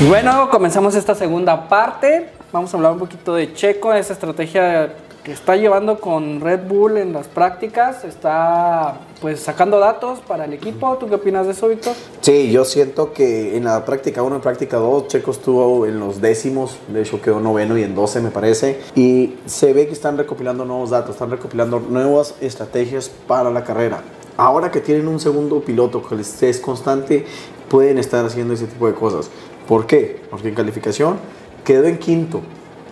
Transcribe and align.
Y 0.00 0.06
bueno, 0.06 0.50
comenzamos 0.50 0.96
esta 0.96 1.14
segunda 1.14 1.68
parte. 1.68 2.28
Vamos 2.52 2.74
a 2.74 2.76
hablar 2.76 2.92
un 2.92 2.98
poquito 2.98 3.34
de 3.34 3.54
Checo, 3.54 3.92
esa 3.94 4.12
estrategia 4.12 4.92
que 5.22 5.32
está 5.32 5.56
llevando 5.56 6.00
con 6.00 6.40
Red 6.40 6.66
Bull 6.68 6.98
en 6.98 7.12
las 7.12 7.28
prácticas. 7.28 8.04
Está 8.04 8.98
pues 9.20 9.40
sacando 9.40 9.78
datos 9.78 10.18
para 10.18 10.46
el 10.46 10.52
equipo. 10.52 10.96
¿Tú 10.98 11.08
qué 11.08 11.14
opinas 11.14 11.46
de 11.46 11.52
eso, 11.52 11.68
Víctor? 11.68 11.94
Sí, 12.20 12.50
yo 12.50 12.64
siento 12.64 13.12
que 13.12 13.56
en 13.56 13.64
la 13.64 13.84
práctica 13.84 14.22
1 14.22 14.36
y 14.36 14.40
práctica 14.40 14.78
2, 14.78 15.08
Checo 15.08 15.30
estuvo 15.30 15.86
en 15.86 16.00
los 16.00 16.20
décimos, 16.20 16.76
de 16.88 17.02
hecho 17.02 17.22
quedó 17.22 17.38
noveno 17.38 17.78
y 17.78 17.84
en 17.84 17.94
12 17.94 18.20
me 18.20 18.30
parece. 18.30 18.80
Y 18.96 19.36
se 19.46 19.72
ve 19.72 19.86
que 19.86 19.92
están 19.92 20.18
recopilando 20.18 20.64
nuevos 20.64 20.90
datos, 20.90 21.12
están 21.12 21.30
recopilando 21.30 21.78
nuevas 21.78 22.34
estrategias 22.40 23.08
para 23.08 23.48
la 23.50 23.62
carrera. 23.62 24.02
Ahora 24.36 24.72
que 24.72 24.80
tienen 24.80 25.06
un 25.06 25.20
segundo 25.20 25.60
piloto 25.60 26.02
que 26.02 26.16
les 26.16 26.42
es 26.42 26.58
constante, 26.58 27.24
pueden 27.68 27.98
estar 27.98 28.24
haciendo 28.24 28.54
ese 28.54 28.66
tipo 28.66 28.88
de 28.88 28.94
cosas. 28.94 29.30
¿Por 29.68 29.86
qué? 29.86 30.22
Porque 30.30 30.48
en 30.48 30.54
calificación 30.54 31.16
quedó 31.64 31.84
en 31.84 31.98
quinto, 31.98 32.42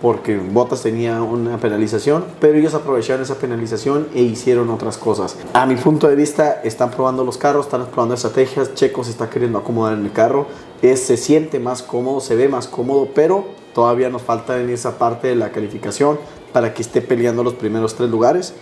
porque 0.01 0.37
Bottas 0.37 0.81
tenía 0.81 1.21
una 1.21 1.57
penalización, 1.57 2.25
pero 2.41 2.57
ellos 2.57 2.73
aprovecharon 2.73 3.21
esa 3.21 3.35
penalización 3.35 4.07
e 4.15 4.23
hicieron 4.23 4.69
otras 4.69 4.97
cosas. 4.97 5.37
A 5.53 5.65
mi 5.65 5.75
punto 5.75 6.07
de 6.07 6.15
vista, 6.15 6.61
están 6.63 6.91
probando 6.91 7.23
los 7.23 7.37
carros, 7.37 7.67
están 7.67 7.85
probando 7.85 8.15
estrategias, 8.15 8.73
Checo 8.73 9.03
se 9.03 9.11
está 9.11 9.29
queriendo 9.29 9.59
acomodar 9.59 9.93
en 9.93 10.05
el 10.05 10.11
carro, 10.11 10.47
es, 10.81 10.99
se 11.01 11.15
siente 11.15 11.59
más 11.59 11.83
cómodo, 11.83 12.19
se 12.19 12.35
ve 12.35 12.49
más 12.49 12.67
cómodo, 12.67 13.07
pero 13.13 13.45
todavía 13.73 14.09
nos 14.09 14.23
falta 14.23 14.59
en 14.59 14.69
esa 14.69 14.97
parte 14.97 15.27
de 15.27 15.35
la 15.35 15.51
calificación 15.51 16.19
para 16.51 16.73
que 16.73 16.81
esté 16.81 17.01
peleando 17.01 17.43
los 17.43 17.53
primeros 17.53 17.95
tres 17.95 18.09
lugares. 18.09 18.53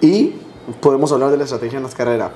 Y 0.00 0.34
podemos 0.80 1.12
hablar 1.12 1.30
de 1.30 1.36
la 1.36 1.44
estrategia 1.44 1.76
en 1.76 1.82
las 1.82 1.94
carreras. 1.94 2.30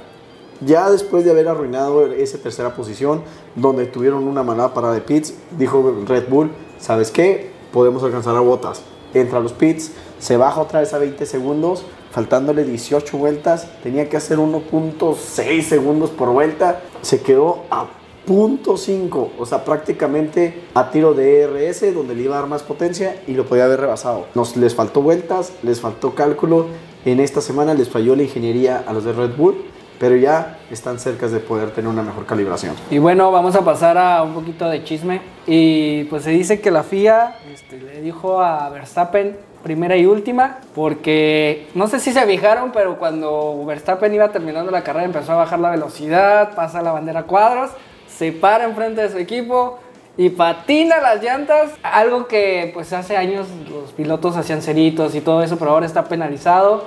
Ya 0.60 0.90
después 0.90 1.24
de 1.24 1.30
haber 1.30 1.48
arruinado 1.48 2.06
esa 2.12 2.38
tercera 2.38 2.74
posición, 2.74 3.22
donde 3.54 3.86
tuvieron 3.86 4.26
una 4.26 4.42
manada 4.42 4.72
para 4.72 4.92
de 4.92 5.00
pits, 5.00 5.34
dijo 5.58 5.94
Red 6.06 6.28
Bull, 6.28 6.50
¿sabes 6.78 7.10
qué? 7.10 7.50
Podemos 7.72 8.02
alcanzar 8.02 8.36
a 8.36 8.40
botas. 8.40 8.82
Entra 9.12 9.38
a 9.38 9.40
los 9.40 9.52
pits, 9.52 9.92
se 10.18 10.36
baja 10.36 10.60
otra 10.60 10.80
vez 10.80 10.92
a 10.92 10.98
20 10.98 11.26
segundos, 11.26 11.84
faltándole 12.10 12.64
18 12.64 13.16
vueltas, 13.18 13.68
tenía 13.82 14.08
que 14.08 14.16
hacer 14.16 14.38
1.6 14.38 15.62
segundos 15.62 16.10
por 16.10 16.30
vuelta, 16.30 16.82
se 17.02 17.20
quedó 17.20 17.64
a 17.70 17.86
.5, 18.26 19.30
o 19.38 19.46
sea, 19.46 19.64
prácticamente 19.64 20.62
a 20.74 20.90
tiro 20.90 21.14
de 21.14 21.42
ERS, 21.42 21.94
donde 21.94 22.14
le 22.14 22.22
iba 22.22 22.36
a 22.36 22.40
dar 22.40 22.48
más 22.48 22.62
potencia 22.62 23.20
y 23.26 23.32
lo 23.32 23.44
podía 23.44 23.64
haber 23.64 23.80
rebasado. 23.80 24.26
Nos 24.34 24.56
les 24.56 24.74
faltó 24.74 25.02
vueltas, 25.02 25.52
les 25.62 25.80
faltó 25.80 26.14
cálculo. 26.14 26.66
En 27.04 27.20
esta 27.20 27.42
semana 27.42 27.74
les 27.74 27.90
falló 27.90 28.16
la 28.16 28.22
ingeniería 28.22 28.82
a 28.86 28.92
los 28.94 29.04
de 29.04 29.12
Red 29.12 29.36
Bull 29.36 29.56
pero 29.98 30.16
ya 30.16 30.58
están 30.70 30.98
cerca 30.98 31.28
de 31.28 31.40
poder 31.40 31.70
tener 31.70 31.90
una 31.90 32.02
mejor 32.02 32.26
calibración. 32.26 32.74
Y 32.90 32.98
bueno, 32.98 33.30
vamos 33.30 33.54
a 33.56 33.64
pasar 33.64 33.96
a 33.98 34.22
un 34.22 34.34
poquito 34.34 34.68
de 34.68 34.84
chisme. 34.84 35.20
Y 35.46 36.04
pues 36.04 36.24
se 36.24 36.30
dice 36.30 36.60
que 36.60 36.70
la 36.70 36.82
FIA 36.82 37.36
este, 37.52 37.78
le 37.78 38.00
dijo 38.00 38.40
a 38.40 38.68
Verstappen 38.70 39.36
primera 39.62 39.96
y 39.96 40.04
última, 40.04 40.58
porque 40.74 41.68
no 41.74 41.88
sé 41.88 41.98
si 41.98 42.12
se 42.12 42.24
fijaron, 42.26 42.70
pero 42.70 42.98
cuando 42.98 43.64
Verstappen 43.64 44.12
iba 44.12 44.28
terminando 44.28 44.70
la 44.70 44.84
carrera 44.84 45.06
empezó 45.06 45.32
a 45.32 45.36
bajar 45.36 45.58
la 45.58 45.70
velocidad, 45.70 46.54
pasa 46.54 46.82
la 46.82 46.92
bandera 46.92 47.22
cuadros, 47.22 47.70
se 48.06 48.30
para 48.30 48.64
enfrente 48.64 49.00
de 49.00 49.10
su 49.10 49.16
equipo 49.16 49.78
y 50.18 50.28
patina 50.28 50.98
las 50.98 51.22
llantas, 51.22 51.72
algo 51.82 52.26
que 52.28 52.70
pues 52.74 52.92
hace 52.92 53.16
años 53.16 53.48
los 53.70 53.92
pilotos 53.92 54.36
hacían 54.36 54.60
ceritos 54.60 55.14
y 55.14 55.22
todo 55.22 55.42
eso, 55.42 55.58
pero 55.58 55.72
ahora 55.72 55.86
está 55.86 56.04
penalizado. 56.04 56.84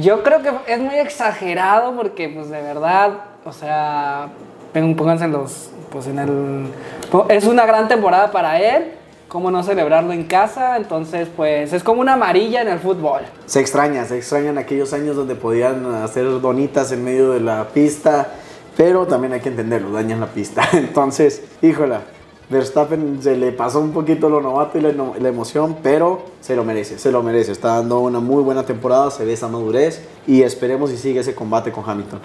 Yo 0.00 0.22
creo 0.22 0.42
que 0.42 0.50
es 0.72 0.78
muy 0.78 0.94
exagerado 0.94 1.96
porque, 1.96 2.28
pues, 2.28 2.48
de 2.50 2.62
verdad, 2.62 3.10
o 3.44 3.52
sea, 3.52 4.28
pónganse 4.72 5.24
en 5.24 5.32
los, 5.32 5.70
pues, 5.90 6.06
en 6.06 6.20
el... 6.20 6.66
Es 7.28 7.44
una 7.44 7.66
gran 7.66 7.88
temporada 7.88 8.30
para 8.30 8.60
él, 8.60 8.92
cómo 9.26 9.50
no 9.50 9.64
celebrarlo 9.64 10.12
en 10.12 10.22
casa, 10.24 10.76
entonces, 10.76 11.28
pues, 11.34 11.72
es 11.72 11.82
como 11.82 12.00
una 12.00 12.12
amarilla 12.12 12.62
en 12.62 12.68
el 12.68 12.78
fútbol. 12.78 13.22
Se 13.46 13.58
extraña, 13.58 14.04
se 14.04 14.18
extrañan 14.18 14.56
aquellos 14.56 14.92
años 14.92 15.16
donde 15.16 15.34
podían 15.34 15.92
hacer 15.96 16.26
donitas 16.40 16.92
en 16.92 17.02
medio 17.02 17.32
de 17.32 17.40
la 17.40 17.64
pista, 17.64 18.28
pero 18.76 19.04
también 19.08 19.32
hay 19.32 19.40
que 19.40 19.48
entenderlo, 19.48 19.90
dañan 19.90 20.20
la 20.20 20.28
pista. 20.28 20.62
Entonces, 20.74 21.42
híjola, 21.60 22.02
Verstappen 22.50 23.22
se 23.22 23.36
le 23.36 23.52
pasó 23.52 23.80
un 23.80 23.92
poquito 23.92 24.30
lo 24.30 24.40
novato 24.40 24.78
y 24.78 24.80
la, 24.80 24.92
la, 24.92 25.28
emoción, 25.28 25.76
pero 25.82 26.22
se 26.40 26.56
lo 26.56 26.64
merece, 26.64 26.98
se 26.98 27.12
lo 27.12 27.22
merece. 27.22 27.52
Está 27.52 27.74
dando 27.76 28.00
una 28.00 28.20
muy 28.20 28.42
buena 28.42 28.64
temporada, 28.64 29.10
se 29.10 29.24
ve 29.24 29.34
esa 29.34 29.48
madurez 29.48 30.02
y 30.26 30.42
esperemos 30.42 30.90
y 30.90 30.96
sigue 30.96 31.20
ese 31.20 31.34
combate 31.34 31.70
con 31.72 31.84
Hamilton. 31.88 32.20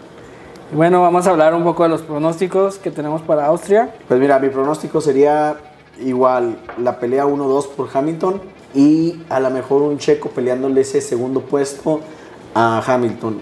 Bueno, 0.73 1.01
vamos 1.01 1.27
a 1.27 1.31
hablar 1.31 1.53
un 1.53 1.63
poco 1.63 1.83
de 1.83 1.89
los 1.89 2.01
pronósticos 2.01 2.77
que 2.77 2.89
tenemos 2.89 3.21
para 3.21 3.45
Austria. 3.47 3.93
Pues 4.07 4.19
mira, 4.19 4.39
mi 4.39 4.49
pronóstico 4.49 5.01
sería 5.01 5.57
igual 5.99 6.57
la 6.77 6.99
pelea 6.99 7.25
1-2 7.25 7.67
por 7.75 7.89
Hamilton 7.93 8.41
y 8.73 9.21
a 9.29 9.39
lo 9.39 9.49
mejor 9.49 9.81
un 9.81 9.97
checo 9.97 10.29
peleándole 10.29 10.81
ese 10.81 11.01
segundo 11.01 11.41
puesto 11.41 11.99
a 12.55 12.81
Hamilton. 12.85 13.41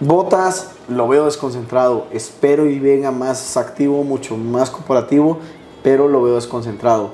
Botas 0.00 0.72
lo 0.88 1.08
veo 1.08 1.24
desconcentrado, 1.24 2.06
espero 2.12 2.66
y 2.68 2.78
venga 2.78 3.10
más 3.10 3.56
activo, 3.56 4.04
mucho 4.04 4.36
más 4.36 4.70
cooperativo 4.70 5.38
pero 5.82 6.08
lo 6.08 6.22
veo 6.22 6.36
desconcentrado. 6.36 7.10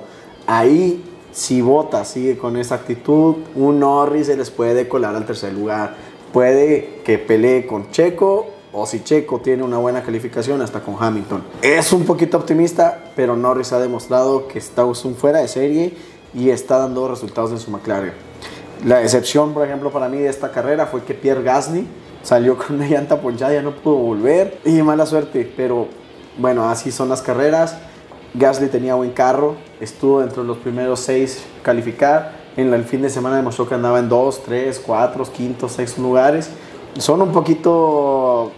Ahí, 0.47 1.05
si 1.33 1.61
Bota 1.61 2.05
sigue 2.05 2.39
con 2.39 2.57
esa 2.57 2.77
actitud, 2.77 3.37
un 3.55 3.81
Norris 3.81 4.27
se 4.27 4.37
les 4.37 4.51
puede 4.51 4.89
colar 4.89 5.15
al 5.15 5.27
tercer 5.27 5.53
lugar. 5.53 5.95
Puede 6.33 7.01
que 7.05 7.19
pelee 7.19 7.67
con 7.67 7.91
Checo 7.91 8.47
o 8.73 8.87
si 8.87 9.03
Checo 9.03 9.41
tiene 9.41 9.63
una 9.63 9.79
buena 9.79 10.03
calificación 10.03 10.61
hasta 10.63 10.81
con 10.81 10.97
Hamilton. 10.99 11.43
Es 11.63 11.93
un 11.93 12.05
poquito 12.05 12.37
optimista, 12.37 13.13
pero 13.17 13.37
Norris 13.37 13.73
ha 13.73 13.81
demostrado 13.81 14.47
que 14.47 14.59
está 14.59 14.85
un 14.85 14.95
fuera 14.95 15.41
de 15.41 15.49
serie 15.49 15.95
y 16.35 16.51
está 16.51 16.79
dando 16.79 17.09
resultados 17.09 17.51
en 17.51 17.59
su 17.59 17.71
McLaren. 17.71 18.13
La 18.85 19.03
excepción, 19.03 19.55
por 19.55 19.67
ejemplo, 19.67 19.91
para 19.91 20.09
mí 20.09 20.19
de 20.19 20.29
esta 20.29 20.53
carrera 20.53 20.87
fue 20.87 21.03
que 21.03 21.15
Pierre 21.15 21.43
Gasly 21.43 21.87
salió 22.23 22.57
con 22.57 22.77
una 22.77 22.87
llanta 22.87 23.21
ponchada, 23.21 23.55
ya 23.55 23.63
no 23.63 23.75
pudo 23.75 23.97
volver 23.97 24.59
y 24.65 24.83
mala 24.83 25.07
suerte, 25.07 25.51
pero 25.57 25.89
bueno, 26.37 26.69
así 26.69 26.93
son 26.93 27.09
las 27.09 27.23
carreras. 27.23 27.77
Gasly 28.35 28.69
tenía 28.69 28.95
buen 28.95 29.11
carro, 29.11 29.57
estuvo 29.81 30.21
dentro 30.21 30.43
de 30.43 30.49
los 30.49 30.59
primeros 30.59 31.01
seis 31.01 31.45
calificar. 31.63 32.33
En 32.57 32.73
el 32.75 32.85
fin 32.85 33.03
de 33.03 33.11
semana 33.11 33.37
demostró 33.37 33.69
que 33.69 33.75
andaba 33.75 33.99
en 33.99 34.09
dos, 34.09 34.43
tres, 34.43 34.83
cuatro, 34.85 35.25
quinto, 35.25 35.69
sexto 35.69 36.03
lugares. 36.03 36.51
Son 36.99 37.23
un 37.23 37.31
poquito 37.31 38.51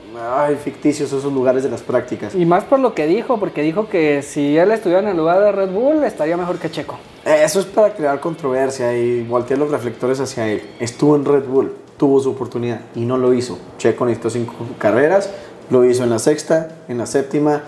ficticios 0.62 1.12
esos 1.12 1.32
lugares 1.32 1.62
de 1.62 1.70
las 1.70 1.82
prácticas. 1.82 2.34
Y 2.34 2.44
más 2.44 2.64
por 2.64 2.78
lo 2.78 2.94
que 2.94 3.06
dijo, 3.06 3.38
porque 3.38 3.62
dijo 3.62 3.88
que 3.88 4.22
si 4.22 4.56
él 4.56 4.70
estuviera 4.70 5.02
en 5.02 5.08
el 5.08 5.16
lugar 5.16 5.40
de 5.40 5.52
Red 5.52 5.70
Bull 5.70 6.04
estaría 6.04 6.36
mejor 6.36 6.58
que 6.58 6.70
Checo. 6.70 6.98
Eso 7.24 7.60
es 7.60 7.66
para 7.66 7.92
crear 7.94 8.20
controversia 8.20 8.96
y 8.96 9.22
voltear 9.22 9.58
los 9.58 9.70
reflectores 9.70 10.20
hacia 10.20 10.48
él. 10.48 10.62
Estuvo 10.78 11.16
en 11.16 11.24
Red 11.24 11.44
Bull, 11.44 11.74
tuvo 11.96 12.20
su 12.20 12.30
oportunidad 12.30 12.80
y 12.94 13.00
no 13.00 13.16
lo 13.16 13.32
hizo. 13.34 13.58
Checo 13.78 14.06
necesitó 14.06 14.30
cinco 14.30 14.54
carreras, 14.78 15.30
lo 15.68 15.84
hizo 15.84 16.04
en 16.04 16.10
la 16.10 16.18
sexta, 16.18 16.68
en 16.88 16.98
la 16.98 17.06
séptima, 17.06 17.62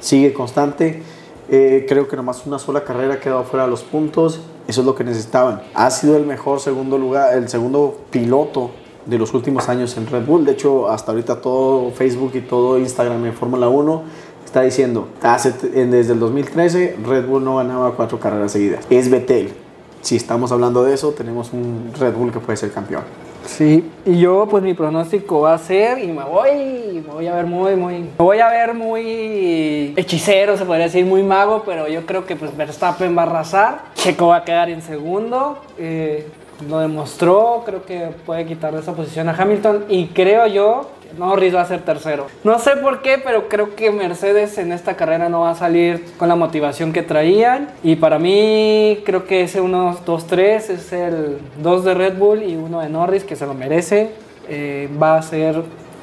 sigue 0.00 0.32
constante 0.32 1.02
eh, 1.48 1.86
creo 1.88 2.08
que 2.08 2.16
nomás 2.16 2.46
una 2.46 2.58
sola 2.58 2.84
carrera 2.84 3.14
ha 3.14 3.20
quedado 3.20 3.44
fuera 3.44 3.64
de 3.64 3.70
los 3.70 3.82
puntos. 3.82 4.40
Eso 4.66 4.80
es 4.82 4.86
lo 4.86 4.94
que 4.94 5.04
necesitaban. 5.04 5.62
Ha 5.74 5.90
sido 5.90 6.16
el 6.16 6.26
mejor 6.26 6.60
segundo 6.60 6.98
lugar, 6.98 7.36
el 7.36 7.48
segundo 7.48 7.98
piloto 8.10 8.70
de 9.06 9.16
los 9.16 9.32
últimos 9.32 9.68
años 9.68 9.96
en 9.96 10.06
Red 10.06 10.26
Bull. 10.26 10.44
De 10.44 10.52
hecho, 10.52 10.88
hasta 10.90 11.12
ahorita 11.12 11.40
todo 11.40 11.90
Facebook 11.92 12.32
y 12.34 12.42
todo 12.42 12.78
Instagram 12.78 13.24
en 13.24 13.32
Fórmula 13.32 13.68
1 13.68 14.02
está 14.44 14.62
diciendo, 14.62 15.08
hace, 15.22 15.52
desde 15.52 16.12
el 16.14 16.20
2013 16.20 16.96
Red 17.04 17.26
Bull 17.26 17.44
no 17.44 17.56
ganaba 17.56 17.94
cuatro 17.94 18.18
carreras 18.18 18.52
seguidas. 18.52 18.84
Es 18.90 19.10
Betel. 19.10 19.52
Si 20.00 20.16
estamos 20.16 20.52
hablando 20.52 20.84
de 20.84 20.94
eso, 20.94 21.12
tenemos 21.12 21.52
un 21.52 21.92
Red 21.98 22.14
Bull 22.14 22.32
que 22.32 22.40
puede 22.40 22.56
ser 22.56 22.70
campeón. 22.70 23.02
Sí, 23.46 23.90
y 24.04 24.18
yo 24.18 24.46
pues 24.50 24.62
mi 24.62 24.74
pronóstico 24.74 25.40
va 25.40 25.54
a 25.54 25.58
ser, 25.58 25.98
y 25.98 26.08
me 26.08 26.22
voy, 26.22 27.02
me 27.06 27.12
voy 27.12 27.26
a 27.26 27.34
ver 27.34 27.46
muy, 27.46 27.76
muy, 27.76 27.94
me 28.00 28.08
voy 28.18 28.40
a 28.40 28.48
ver 28.48 28.74
muy 28.74 29.94
hechicero, 29.96 30.56
se 30.56 30.64
podría 30.64 30.84
decir, 30.84 31.04
muy 31.04 31.22
mago, 31.22 31.62
pero 31.64 31.88
yo 31.88 32.04
creo 32.06 32.26
que 32.26 32.36
pues 32.36 32.56
Verstappen 32.56 33.16
va 33.16 33.22
a 33.22 33.26
arrasar, 33.26 33.80
Checo 33.94 34.28
va 34.28 34.36
a 34.36 34.44
quedar 34.44 34.68
en 34.70 34.82
segundo, 34.82 35.58
eh, 35.78 36.26
lo 36.68 36.80
demostró, 36.80 37.62
creo 37.64 37.84
que 37.84 38.10
puede 38.26 38.44
quitarle 38.44 38.80
esa 38.80 38.92
posición 38.92 39.28
a 39.28 39.32
Hamilton, 39.32 39.86
y 39.88 40.08
creo 40.08 40.46
yo 40.46 40.90
Norris 41.16 41.54
va 41.54 41.62
a 41.62 41.66
ser 41.66 41.84
tercero. 41.84 42.26
No 42.44 42.58
sé 42.58 42.76
por 42.76 43.02
qué, 43.02 43.18
pero 43.18 43.48
creo 43.48 43.74
que 43.74 43.90
Mercedes 43.90 44.58
en 44.58 44.72
esta 44.72 44.96
carrera 44.96 45.28
no 45.28 45.40
va 45.40 45.50
a 45.50 45.54
salir 45.54 46.04
con 46.18 46.28
la 46.28 46.36
motivación 46.36 46.92
que 46.92 47.02
traían. 47.02 47.68
Y 47.82 47.96
para 47.96 48.18
mí, 48.18 49.00
creo 49.04 49.24
que 49.24 49.42
ese 49.42 49.60
1, 49.60 49.98
2, 50.04 50.26
3 50.26 50.70
es 50.70 50.92
el 50.92 51.38
2 51.62 51.84
de 51.84 51.94
Red 51.94 52.18
Bull 52.18 52.42
y 52.42 52.56
uno 52.56 52.80
de 52.80 52.88
Norris, 52.88 53.24
que 53.24 53.36
se 53.36 53.46
lo 53.46 53.54
merece. 53.54 54.10
Eh, 54.48 54.88
va 55.00 55.16
a 55.16 55.22
ser 55.22 55.62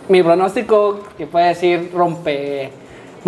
mi 0.09 0.21
pronóstico, 0.23 0.99
que 1.17 1.27
puede 1.27 1.47
decir 1.49 1.91
rompe. 1.93 2.71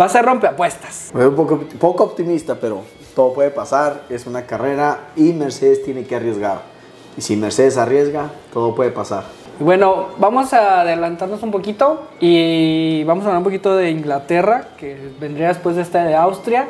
Va 0.00 0.04
a 0.04 0.08
ser 0.08 0.24
rompe 0.24 0.46
apuestas. 0.46 1.10
Un 1.14 1.34
poco, 1.34 1.60
poco 1.78 2.04
optimista, 2.04 2.54
pero 2.54 2.82
todo 3.14 3.32
puede 3.32 3.50
pasar. 3.50 4.02
Es 4.08 4.26
una 4.26 4.46
carrera 4.46 5.10
y 5.16 5.32
Mercedes 5.32 5.84
tiene 5.84 6.04
que 6.04 6.16
arriesgar. 6.16 6.62
Y 7.16 7.20
si 7.20 7.36
Mercedes 7.36 7.76
arriesga, 7.76 8.30
todo 8.52 8.74
puede 8.74 8.92
pasar. 8.92 9.37
Bueno, 9.60 10.10
vamos 10.18 10.52
a 10.52 10.82
adelantarnos 10.82 11.42
un 11.42 11.50
poquito 11.50 12.06
y 12.20 13.02
vamos 13.02 13.24
a 13.24 13.26
hablar 13.26 13.38
un 13.38 13.44
poquito 13.44 13.74
de 13.74 13.90
Inglaterra, 13.90 14.68
que 14.78 14.96
vendría 15.18 15.48
después 15.48 15.74
de 15.74 15.82
esta 15.82 16.04
de 16.04 16.14
Austria. 16.14 16.68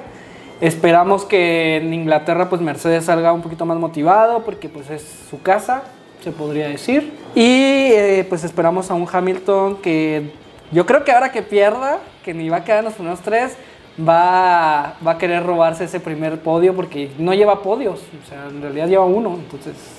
Esperamos 0.62 1.26
que 1.26 1.76
en 1.76 1.93
Inglaterra 1.93 2.49
pues 2.49 2.62
Mercedes 2.62 3.05
salga 3.05 3.35
un 3.35 3.43
poquito 3.43 3.67
más 3.67 3.76
motivado 3.76 4.43
porque 4.43 4.70
pues 4.70 4.88
es 4.88 5.02
su 5.29 5.43
casa, 5.43 5.82
se 6.25 6.32
podría 6.32 6.69
decir. 6.69 7.12
Y 7.35 7.90
eh, 7.93 8.26
pues 8.26 8.43
esperamos 8.43 8.90
a 8.90 8.94
un 8.94 9.06
Hamilton 9.11 9.76
que 9.82 10.31
yo 10.73 10.87
creo 10.87 11.05
que 11.05 11.12
ahora 11.12 11.31
que 11.31 11.43
pierda, 11.43 11.99
que 12.25 12.32
ni 12.32 12.49
va 12.49 12.58
a 12.58 12.64
quedar 12.64 12.79
en 12.79 12.87
los 12.87 12.94
primeros 12.94 13.20
tres, 13.20 13.55
va, 14.00 14.94
va 15.06 15.11
a 15.11 15.19
querer 15.19 15.44
robarse 15.44 15.85
ese 15.85 16.00
primer 16.00 16.40
podio 16.40 16.75
porque 16.75 17.11
no 17.19 17.35
lleva 17.35 17.62
podios, 17.62 18.00
o 18.00 18.26
sea, 18.26 18.46
en 18.49 18.62
realidad 18.62 18.88
lleva 18.88 19.05
uno, 19.05 19.35
entonces... 19.35 19.97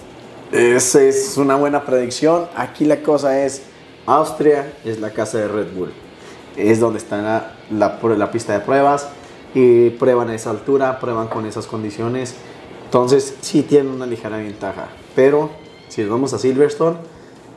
Esa 0.52 1.04
es 1.04 1.38
una 1.38 1.56
buena 1.56 1.86
predicción. 1.86 2.48
Aquí 2.56 2.84
la 2.84 3.04
cosa 3.04 3.46
es, 3.46 3.62
Austria 4.08 4.74
es 4.84 5.00
la 5.00 5.12
casa 5.12 5.38
de 5.38 5.48
Red 5.48 5.74
Bull. 5.76 5.92
Es 6.58 6.80
donde 6.80 6.98
está 6.98 7.54
la, 7.70 8.00
la, 8.00 8.32
pista 8.32 8.54
de 8.54 8.60
pruebas 8.62 9.10
y 9.54 9.92
prueban 9.92 10.30
a 10.30 10.36
esa 10.36 10.50
altura, 10.50 11.00
prueban 11.00 11.28
con 11.28 11.46
esas 11.46 11.68
condiciones. 11.68 12.34
Entonces 12.86 13.36
sí 13.42 13.62
tienen 13.62 13.92
una 13.92 14.08
ligera 14.08 14.38
ventaja. 14.38 14.88
Pero 15.16 15.52
si 15.88 16.04
vamos 16.06 16.34
a 16.34 16.40
Silverstone, 16.40 16.98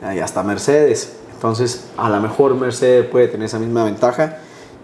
ahí 0.03 0.19
está 0.19 0.43
Mercedes. 0.43 1.17
Entonces 1.33 1.87
a 1.97 2.11
lo 2.11 2.21
mejor 2.21 2.53
Mercedes 2.53 3.07
puede 3.07 3.27
tener 3.27 3.47
esa 3.47 3.57
misma 3.57 3.85
ventaja 3.85 4.37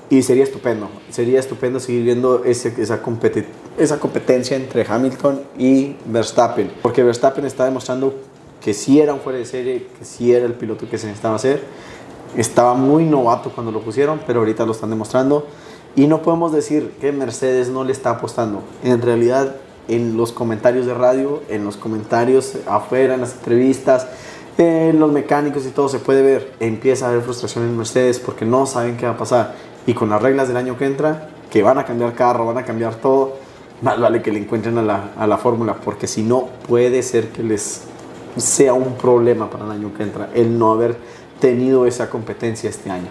y 0.09 0.23
sería 0.23 0.43
estupendo. 0.43 0.89
Sería 1.11 1.39
estupendo 1.39 1.79
seguir 1.79 2.05
viendo 2.05 2.43
ese, 2.43 2.73
esa, 2.81 3.03
competi 3.03 3.43
esa 3.79 3.99
competencia 3.99 4.55
entre 4.57 4.85
Hamilton 4.87 5.41
y 5.57 5.95
Verstappen. 6.05 6.71
Porque 6.81 7.03
Verstappen 7.03 7.45
está 7.45 7.65
demostrando 7.65 8.13
que 8.61 8.73
sí 8.73 8.99
era 8.99 9.13
un 9.13 9.21
fuera 9.21 9.39
de 9.39 9.45
serie, 9.45 9.87
que 9.97 10.05
sí 10.05 10.33
era 10.33 10.45
el 10.45 10.53
piloto 10.53 10.89
que 10.89 10.97
se 10.97 11.07
necesitaba 11.07 11.35
hacer. 11.35 11.63
Estaba 12.35 12.73
muy 12.73 13.05
novato 13.05 13.51
cuando 13.51 13.71
lo 13.71 13.81
pusieron, 13.81 14.19
pero 14.27 14.39
ahorita 14.39 14.65
lo 14.65 14.73
están 14.73 14.89
demostrando. 14.89 15.47
Y 15.95 16.07
no 16.07 16.21
podemos 16.21 16.51
decir 16.51 16.91
que 17.01 17.11
Mercedes 17.11 17.69
no 17.69 17.83
le 17.83 17.91
está 17.91 18.11
apostando. 18.11 18.61
En 18.83 19.01
realidad, 19.01 19.55
en 19.87 20.17
los 20.17 20.31
comentarios 20.31 20.85
de 20.85 20.93
radio, 20.93 21.41
en 21.49 21.65
los 21.65 21.77
comentarios 21.77 22.57
afuera, 22.67 23.15
en 23.15 23.21
las 23.21 23.33
entrevistas, 23.33 24.07
en 24.57 24.99
los 24.99 25.11
mecánicos 25.11 25.65
y 25.65 25.69
todo 25.69 25.89
se 25.89 25.99
puede 25.99 26.21
ver. 26.21 26.51
Empieza 26.59 27.05
a 27.05 27.09
haber 27.09 27.21
frustración 27.21 27.63
en 27.63 27.77
Mercedes 27.77 28.19
porque 28.19 28.45
no 28.45 28.65
saben 28.65 28.97
qué 28.97 29.05
va 29.05 29.13
a 29.13 29.17
pasar. 29.17 29.55
Y 29.87 29.93
con 29.93 30.09
las 30.09 30.21
reglas 30.21 30.47
del 30.47 30.57
año 30.57 30.77
que 30.77 30.85
entra, 30.85 31.29
que 31.49 31.63
van 31.63 31.77
a 31.79 31.85
cambiar 31.85 32.13
carro, 32.13 32.45
van 32.45 32.57
a 32.57 32.65
cambiar 32.65 32.95
todo, 32.95 33.28
más 33.81 33.99
vale 33.99 34.21
que 34.21 34.31
le 34.31 34.39
encuentren 34.39 34.77
a 34.77 34.81
la, 34.81 35.11
a 35.17 35.27
la 35.27 35.37
fórmula 35.37 35.75
porque 35.75 36.07
si 36.07 36.23
no 36.23 36.47
puede 36.67 37.01
ser 37.03 37.29
que 37.29 37.43
les 37.43 37.83
sea 38.37 38.73
un 38.73 38.93
problema 38.95 39.49
para 39.49 39.65
el 39.65 39.71
año 39.71 39.93
que 39.95 40.03
entra 40.03 40.29
el 40.33 40.57
no 40.57 40.71
haber 40.71 40.95
tenido 41.39 41.85
esa 41.85 42.09
competencia 42.09 42.69
este 42.69 42.89
año. 42.91 43.07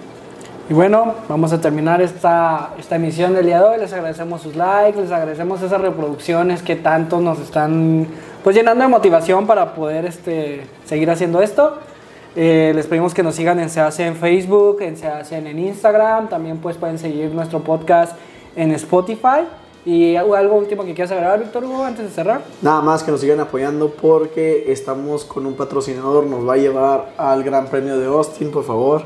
Y 0.70 0.74
bueno, 0.74 1.14
vamos 1.28 1.50
a 1.54 1.60
terminar 1.62 2.02
esta, 2.02 2.74
esta 2.78 2.96
emisión 2.96 3.32
del 3.32 3.46
día 3.46 3.58
de 3.58 3.68
hoy. 3.68 3.78
Les 3.78 3.90
agradecemos 3.94 4.42
sus 4.42 4.54
likes, 4.54 5.00
les 5.00 5.10
agradecemos 5.10 5.62
esas 5.62 5.80
reproducciones 5.80 6.62
que 6.62 6.76
tanto 6.76 7.20
nos 7.20 7.40
están 7.40 8.06
pues 8.44 8.54
llenando 8.54 8.84
de 8.84 8.88
motivación 8.88 9.46
para 9.46 9.72
poder 9.74 10.04
este, 10.04 10.66
seguir 10.84 11.10
haciendo 11.10 11.40
esto. 11.40 11.78
Eh, 12.36 12.72
les 12.74 12.86
pedimos 12.86 13.14
que 13.14 13.22
nos 13.22 13.34
sigan 13.34 13.58
en 13.60 13.70
Se 13.70 13.80
Hace 13.80 14.06
en 14.06 14.14
Facebook, 14.16 14.82
en 14.82 14.98
Se 14.98 15.06
Hace 15.06 15.38
en 15.38 15.58
Instagram. 15.58 16.28
También 16.28 16.58
pues 16.58 16.76
pueden 16.76 16.98
seguir 16.98 17.32
nuestro 17.32 17.60
podcast 17.60 18.14
en 18.54 18.72
Spotify. 18.72 19.46
¿Y 19.88 20.16
algo 20.16 20.54
último 20.54 20.84
que 20.84 20.92
quieras 20.92 21.12
agregar, 21.12 21.40
Víctor 21.40 21.64
Hugo, 21.64 21.82
antes 21.82 22.04
de 22.04 22.10
cerrar? 22.10 22.42
Nada 22.60 22.82
más 22.82 23.02
que 23.02 23.10
nos 23.10 23.22
sigan 23.22 23.40
apoyando 23.40 23.88
porque 23.88 24.70
estamos 24.70 25.24
con 25.24 25.46
un 25.46 25.54
patrocinador, 25.54 26.26
nos 26.26 26.46
va 26.46 26.52
a 26.52 26.56
llevar 26.58 27.14
al 27.16 27.42
Gran 27.42 27.68
Premio 27.68 27.98
de 27.98 28.04
Austin, 28.04 28.50
por 28.50 28.64
favor. 28.64 29.04